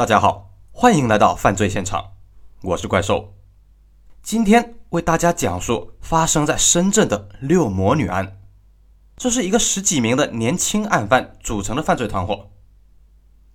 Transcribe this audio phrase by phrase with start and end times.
[0.00, 2.12] 大家好，欢迎来到犯罪现场，
[2.62, 3.34] 我是怪兽。
[4.22, 8.40] 今天为大家讲述发生在深圳的六魔女案。
[9.18, 12.48] 这是一个十几名的年轻案犯组成的犯罪团伙，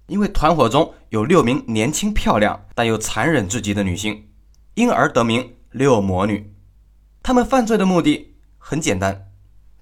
[0.05, 4.29] 因为团伙中有六名年轻漂亮但又残忍至极的女性，
[4.75, 6.53] 因而得名六魔女。
[7.23, 9.31] 他们犯罪的目的很简单，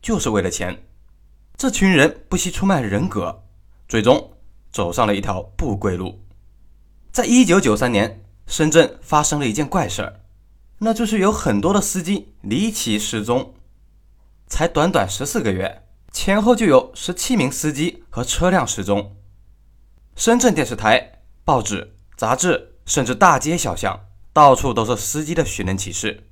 [0.01, 0.85] 就是为了钱。
[1.57, 3.43] 这群人不惜出卖人格，
[3.89, 4.31] 最终
[4.71, 6.21] 走上了一条不归路。
[7.13, 10.21] 在一九九三年，深圳发生了一件怪事儿，
[10.79, 13.53] 那就是有很多的司机离奇失踪。
[14.47, 19.15] 才短短十四个月，前后就有十七名司机和车辆失踪。
[20.15, 26.23] 深圳电视台、报纸、杂志，甚至大街小巷，到处都是司机的寻人启事，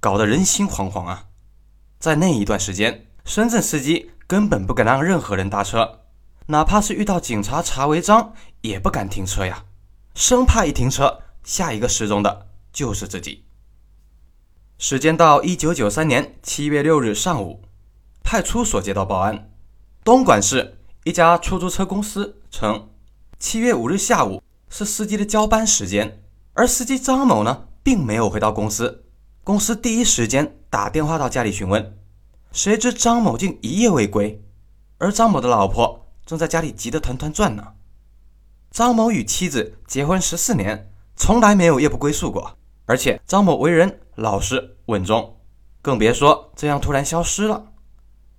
[0.00, 1.26] 搞得人心惶惶啊！
[1.98, 6.00] 在那一段时间，深圳司机根本不敢让任何人搭车，
[6.46, 8.32] 哪怕是遇到警察查违章，
[8.62, 9.64] 也不敢停车呀。
[10.14, 13.44] 生怕一停车，下一个失踪的就是自己。
[14.78, 17.62] 时间到一九九三年七月六日上午，
[18.22, 19.50] 派出所接到报案，
[20.04, 22.90] 东莞市一家出租车公司称，
[23.40, 26.22] 七月五日下午是司机的交班时间，
[26.52, 29.04] 而司机张某呢，并没有回到公司。
[29.42, 31.98] 公司第一时间打电话到家里询问，
[32.52, 34.40] 谁知张某竟一夜未归，
[34.98, 37.72] 而张某的老婆正在家里急得团团转呢。
[38.74, 42.58] 张某与妻子结婚十四年，从来没有夜不归宿过。
[42.86, 45.36] 而且张某为人老实稳重，
[45.80, 47.66] 更别说这样突然消失了。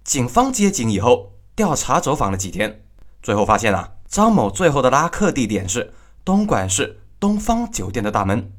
[0.03, 2.83] 警方接警以后，调查走访了几天，
[3.23, 5.93] 最后发现啊，张某最后的拉客地点是
[6.25, 8.51] 东莞市东方酒店的大门。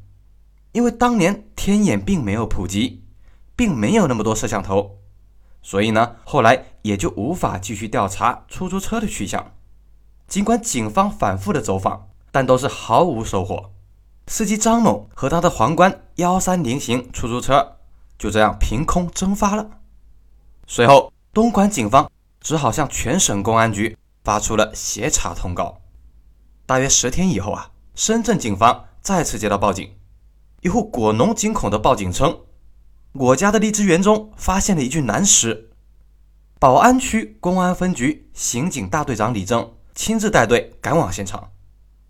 [0.72, 3.04] 因为当年天眼并没有普及，
[3.54, 5.00] 并没有那么多摄像头，
[5.60, 9.52] 所以呢，后来也就无法继续调查出租车的去向。
[10.28, 13.72] 尽管警方反复的走访，但都是毫无收获。
[14.26, 17.76] 司机张某和他的皇冠幺三零型出租车
[18.18, 19.70] 就这样凭空蒸发了。
[20.66, 25.80] 随后，东莞警方只好向全省公安局发出了协查通告。
[26.66, 29.94] 大约十天以后啊，深圳警方再次接到报警，
[30.62, 32.40] 一户果农惊恐的报警称，
[33.12, 35.70] 我家的荔枝园中发现了一具男尸。
[36.58, 39.75] 宝安区公安分局刑警大队长李正。
[39.96, 41.52] 亲自带队赶往现场，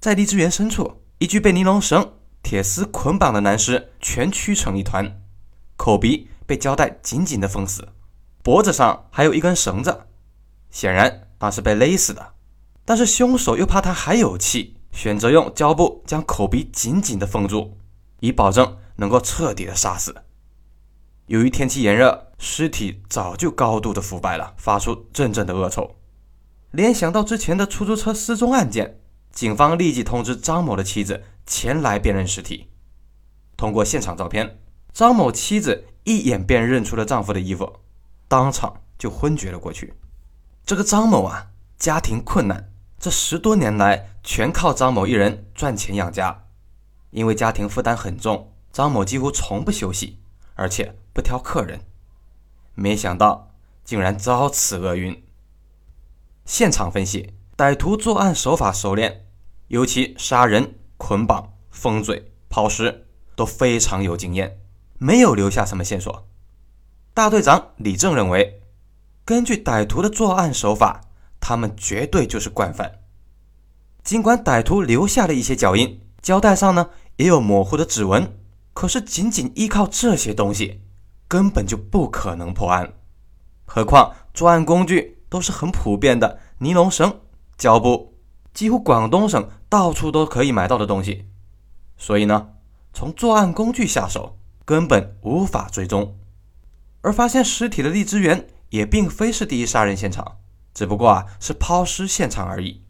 [0.01, 5.23] 在荔枝园深处，一具被尼龙绳、铁丝捆绑的男尸蜷曲成一团，
[5.77, 7.89] 口鼻被胶带紧紧地封死，
[8.43, 10.09] 脖子上还有一根绳子，
[10.69, 12.35] 显然他是被勒死的。
[12.85, 17.79] 但是凶手又怕他还有气，选择用胶布将口鼻紧紧地封住，
[18.19, 20.13] 以保证能够彻底的杀死。
[21.27, 25.95] 由于天气炎热，尸体早就高度的腐败了，发出阵阵的恶臭。
[26.77, 29.01] 联想到之前的出租车失踪案件，
[29.33, 32.69] 警方立即通知张某的妻子前来辨认尸体。
[33.57, 34.59] 通过现场照片，
[34.93, 37.81] 张某妻子一眼便认出了丈夫的衣服，
[38.29, 39.95] 当场就昏厥了过去。
[40.67, 41.47] 这个张某啊，
[41.79, 46.45] 家庭困难，这十多年来全靠张某一人赚钱养家。
[47.09, 50.19] 因为家庭负担很重，张某几乎从不休息，
[50.53, 51.81] 而且不挑客人。
[52.75, 55.26] 没想到竟然遭此厄运。
[56.47, 59.27] 现场分析，歹徒作案手法熟练，
[59.67, 64.61] 尤其杀人、捆绑、封嘴、抛尸都非常有经验，
[64.97, 66.29] 没有留下什么线索。
[67.13, 68.63] 大队长李正认为，
[69.25, 71.01] 根据歹徒的作案手法，
[71.41, 73.01] 他们绝对就是惯犯。
[74.05, 78.39] 尽管歹徒留下了一些脚印，胶带上呢也有模糊的指纹，
[78.73, 80.83] 可是仅仅依靠这些东西，
[81.27, 82.93] 根本就不可能破案。
[83.65, 85.16] 何况作案工具。
[85.29, 87.21] 都是很普遍的尼龙绳、
[87.57, 88.15] 胶布，
[88.55, 91.29] 几乎广东省到处都可以买到的东西。
[91.97, 92.51] 所以呢，
[92.93, 96.19] 从作案工具下手根本无法追踪。
[97.03, 100.39] 而发现尸体的荔枝园也并非是第一杀人现场，
[100.75, 102.83] 只不过啊是抛尸现场而已。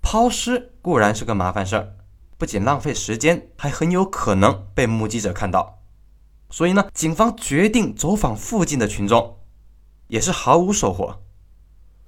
[0.00, 1.96] 抛尸固然是个麻烦事儿，
[2.38, 5.80] 不仅浪费时间，还很有可能被目击者看到。
[6.48, 9.38] 所以呢，警方决定走访附近的群众，
[10.08, 11.22] 也是毫无收获。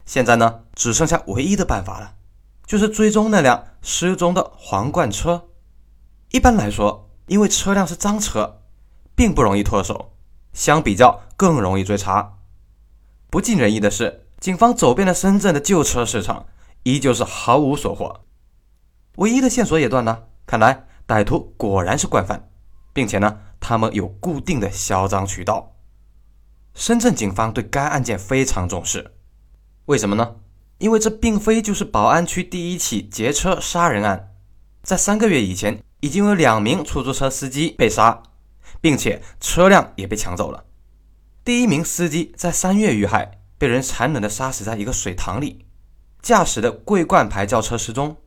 [0.08, 2.14] 现在呢，只剩下唯一的办法了，
[2.64, 5.50] 就是追踪那辆失踪的皇冠车。
[6.30, 8.62] 一般来说，因为车辆是赃车，
[9.14, 10.16] 并不容易脱手，
[10.54, 12.38] 相比较更容易追查。
[13.28, 16.46] 不尽人意的是，警方走遍了深圳的旧车市场，
[16.84, 18.22] 依旧是毫无所获。
[19.16, 22.48] 唯一的线索也断了，看来歹徒果然是惯犯，
[22.94, 25.74] 并且呢，他们有固定的销赃渠道。
[26.72, 29.17] 深圳警方对该案件非常重视。
[29.88, 30.36] 为什么呢？
[30.76, 34.34] 因为这并非就是宝安区第一起劫车杀人案，
[34.82, 38.22] 在三个月以前，已经有两名出租车司机被杀，
[38.82, 40.64] 并且车辆也被抢走了。
[41.42, 45.64] 第一名司机在三月遇害，被人残忍地杀死在一个水塘里，
[46.20, 48.18] 驾驶的桂冠牌轿车失踪。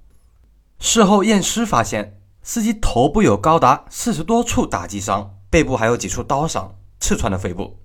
[0.79, 7.77] 事后验尸发现，司机头部有高达四十多处打击伤，背部还有几处刀伤，刺穿了肺部。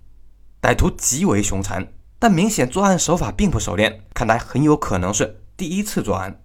[0.62, 6.42] 歹徒极为凶残，但明显作案手法并不熟练，看来很有可能是第一次作案。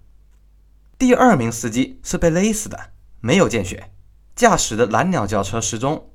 [0.98, 3.92] 第二名司机是被勒死的，没有见血，
[4.36, 6.10] 驾驶的蓝鸟轿车失踪。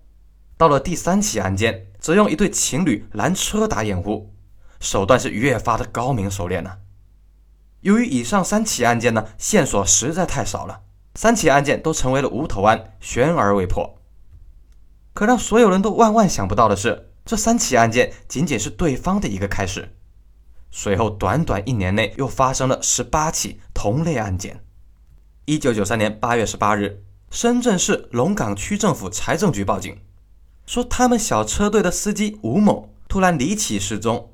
[0.59, 4.35] 到了第三起案件，则用一对情侣拦车打掩护，
[4.79, 6.79] 手段是越发的高明熟练了。
[7.81, 10.83] 由于以上三起案件呢，线索实在太少了，
[11.15, 13.99] 三起案件都成为了无头案，悬而未破。
[15.15, 17.11] 可让所有人都万万想不到的是。
[17.27, 19.97] 这三起案件仅仅是对方的一个开始，
[20.71, 24.63] 随后短短一年内又发生了十八起同类案件。
[25.45, 27.03] 一九九三年八月十八日，
[27.33, 29.99] 深圳市龙岗区政府财政局报警，
[30.67, 34.33] 说他们小车队的司机吴某突然离奇失踪。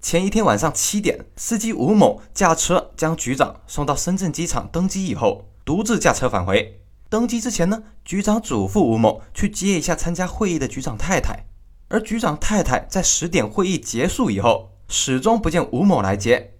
[0.00, 6.80] 前一天晚上七点，司机吴某驾车将局长送到深圳机场登机以后，独自驾车返回。
[7.08, 11.46] 登机之前呢，局长嘱咐吴某去接一下参加会议的局长太太。
[11.88, 16.54] 而局长太太在十点会议结束以后，始终不见吴某来接。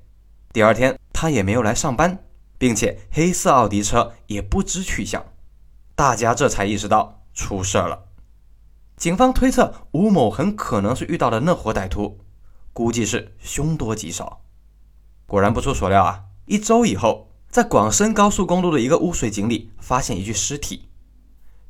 [0.53, 2.25] 第二天，他也没有来上班，
[2.59, 5.25] 并且黑色奥迪车也不知去向。
[5.95, 8.05] 大家这才意识到出事了。
[8.97, 12.21] 警方推测吴某很可能是遇到了那伙歹徒，
[12.73, 14.43] 估计是凶多吉少。
[15.27, 16.25] 果然不出所料啊！
[16.47, 20.89] 一周以后，在广深高速公路的一个污水井里发现一具尸体。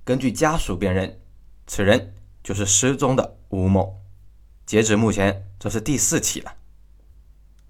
[0.05, 1.20] 根据家属辨认，
[1.67, 2.14] 此人
[2.46, 3.38] 就是失踪的。
[3.48, 4.02] 吴某，
[4.64, 6.54] 截止目前，这是第四起了。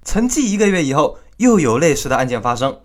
[0.04, 2.82] 沉寂一个月以后，又有类似的案件发生，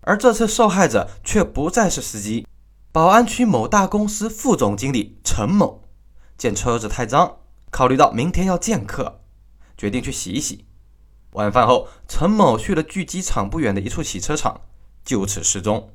[0.00, 2.46] 而这次受害者却不再是司机，
[2.90, 5.82] 宝安区某大公司副总经理陈某。
[6.38, 7.36] 见车子太脏，
[7.70, 9.20] 考虑到明天要见客，
[9.76, 10.64] 决定去洗一洗。
[11.32, 14.62] 晚饭后，陈某去了距机场不远的一处洗车场，
[15.04, 15.90] 就此失踪。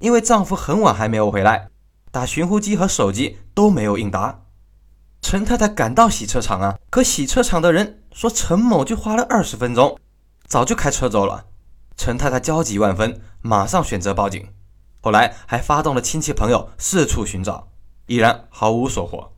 [0.00, 1.70] 因为丈夫很晚还没有回来，
[2.10, 4.42] 打寻呼机和手机都没有应答。
[5.20, 9.98] 陈太太赶到洗车场啊，可洗车场的人说陈某就花了二十分钟，
[10.46, 11.46] 早就开车走了。
[11.96, 14.48] 陈太太焦急万分，马上选择报警，
[15.00, 17.68] 后来还发动了亲戚朋友四处寻找，
[18.06, 19.32] 依然毫无所获。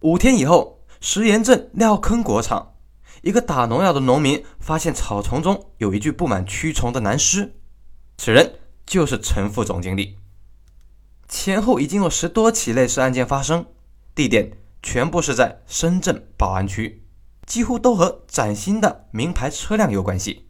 [0.00, 2.74] 五天以后，石岩镇廖坑果场，
[3.22, 7.54] 一个打农药的农民发现草丛中有一具布满蛆虫的男尸，
[8.18, 10.18] 此人就是陈副总经理。
[11.28, 13.64] 前后已经有十多起类似案件发生，
[14.14, 14.50] 地点。
[14.82, 17.06] 全部是在深圳宝安区，
[17.46, 20.48] 几乎都和崭新的名牌车辆有关系。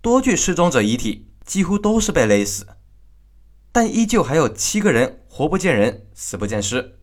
[0.00, 2.66] 多具失踪者遗体几乎都是被勒死，
[3.70, 6.98] 但依旧还有七个人活不见人，死不见尸。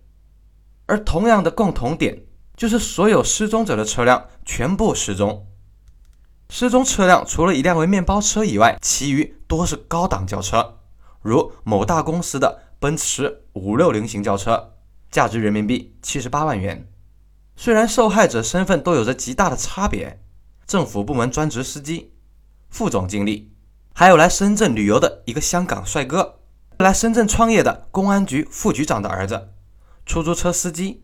[0.86, 2.24] 而同样的共同点
[2.58, 5.48] 就是所有失踪者的车辆全部失踪。
[6.50, 10.80] 失踪车辆除了一辆为面包车以外，其余多是高档轿车，
[11.22, 14.74] 如某大公司的奔驰五六零型轿车。
[15.12, 16.88] 价值人民币七十八万元。
[17.56, 20.22] 虽然受害者身份都有着极大的差别，
[20.66, 22.14] 政府部门专职司机、
[22.70, 23.52] 副总经理，
[23.94, 26.40] 还有来深圳旅游的一个香港帅哥，
[26.78, 29.50] 来深圳创业的公安局副局长的儿子，
[30.06, 31.04] 出租车司机。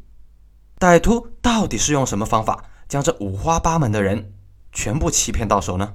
[0.80, 4.34] 歹徒到底是用什么方法将这五花八门的人
[4.72, 5.94] 全部欺骗到手呢？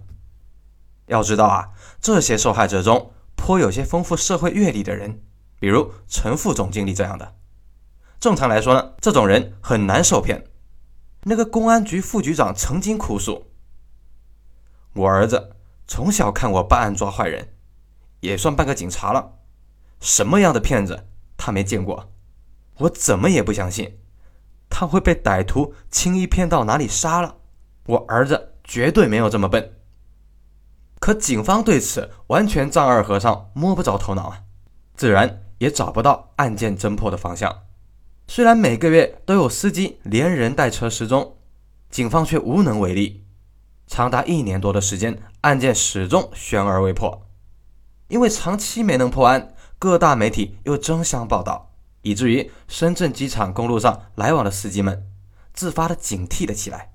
[1.06, 5.22] 要知道啊，这些受害者中颇有些丰富社会阅历的人，
[5.58, 7.36] 比如陈副总经理这样的。
[8.20, 10.44] 正常来说呢，这种人很难受骗。
[11.22, 13.46] 那个公安局副局长曾经哭诉
[14.92, 17.54] ：“我儿子从小看我办案抓坏人，
[18.20, 19.38] 也算半个警察了。
[20.00, 21.08] 什么样的骗子
[21.38, 22.12] 他没见过？
[22.80, 23.98] 我怎么也不相信
[24.68, 27.36] 他会被歹徒轻易骗到哪里杀了。
[27.86, 29.76] 我儿子绝对没有这么笨。”
[31.00, 34.42] 可警方对此完全丈二和尚摸不着头脑啊，
[34.94, 37.62] 自然也找不到案件侦破的方向。
[38.32, 41.36] 虽然每个月都有司机连人带车失踪，
[41.90, 43.24] 警方却无能为力。
[43.88, 47.26] 长达一年多的时间，案件始终悬而未破。
[48.06, 51.72] 因为长期没能破案，各大媒体又争相报道，
[52.02, 55.08] 以至于深圳机场公路上来往的司机们
[55.52, 56.92] 自发的警惕了起来。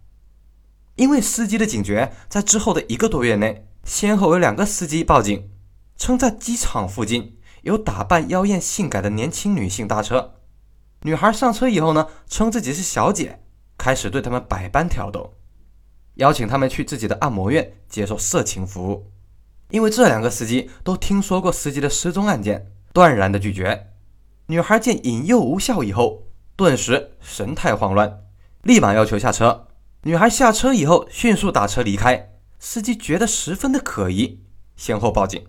[0.96, 5.50] 因为司机的警觉，在之后的一个多月内，先后有两个司机报警，
[5.98, 10.32] 称在机场附近有打扮妖艳性感的年轻女性搭车。
[11.06, 13.40] 女孩上车以后呢，称自己是小姐，
[13.78, 15.36] 开始对他们百般挑逗，
[16.16, 19.12] 邀请他们去自己的按摩院接受色情服务。
[19.70, 23.92] 因为这两个司机都听说过司机的失踪案件，断然的拒绝。
[24.48, 26.24] 女孩见引诱无效以后，
[26.56, 28.24] 顿时神态慌乱，
[28.64, 29.68] 立马要求下车。
[30.02, 32.32] 女孩下车以后，迅速打车离开。
[32.58, 34.42] 司机觉得十分的可疑，
[34.76, 35.46] 先后报警。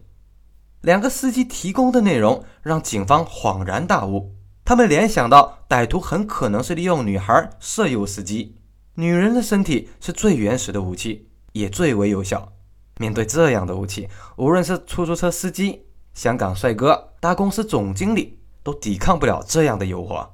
[0.83, 4.36] 两个司机提供的内容让警方恍然大悟，
[4.67, 8.57] 他们联想到歹徒很可能是利用女孩色诱司机。
[8.95, 12.53] 女人的身体是最原始的武器，也最为有效。
[12.99, 20.31] 面对这样的武器，无论是出租车司机、香港帅哥、大公司总经理，都抵抗不了这样的诱惑，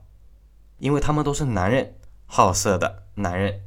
[0.78, 3.60] 因为他们都是男人，好色的男人。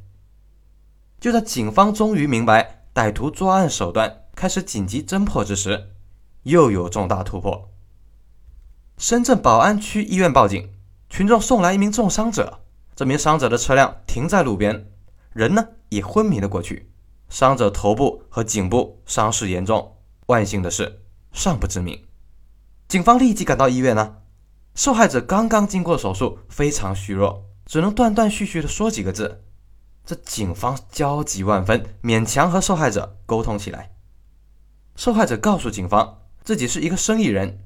[1.19, 5.91] 就在警方终于明白歹徒作案手段，开始紧急侦破之时，
[6.41, 7.69] 又有重大突破。
[8.97, 10.71] 深圳宝安区医院报警，
[11.09, 12.61] 群众送来一名重伤者，
[12.95, 14.89] 这名伤者的车辆停在路边，
[15.33, 16.89] 人呢也昏迷了过去。
[17.27, 19.97] 伤者头部和颈部伤势严重，
[20.27, 21.01] 万幸的是
[21.33, 22.05] 尚不致命。
[22.87, 24.17] 警方立即赶到医院呢，
[24.73, 29.43] 受害者刚刚经过手术，非常虚弱，只能断断续续的说几个字。
[30.05, 33.91] 这警方焦急万分，勉强和受害者沟通起来。
[34.95, 37.64] 受害者告诉警方，自己是一个生意人，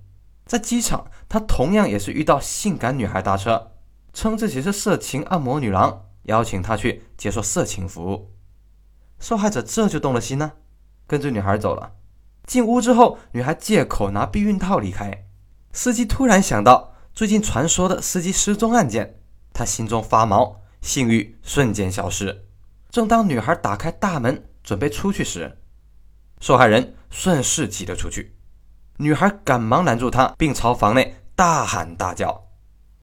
[0.49, 3.73] 在机场他同样也是遇到性感女孩搭车，
[4.13, 8.31] 称自己是色情按摩女郎，邀请他去接受色情服务。
[9.19, 10.53] 受害者这就动了心呢，
[11.05, 11.91] 跟着女孩走了。
[12.47, 15.27] 进屋之后，女孩借口拿避孕套离开。
[15.71, 19.19] 司机突然想到最近传说的司机失踪案件，
[19.53, 22.47] 他心中发毛，性欲瞬间消失。
[22.89, 25.59] 正当女孩打开大门准备出去时，
[26.41, 28.38] 受害人顺势挤了出去。
[29.01, 32.48] 女孩赶忙拦住他，并朝房内大喊大叫。